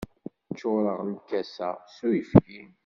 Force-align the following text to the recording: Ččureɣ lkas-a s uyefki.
Ččureɣ 0.53 0.99
lkas-a 1.11 1.69
s 1.95 1.97
uyefki. 2.07 2.61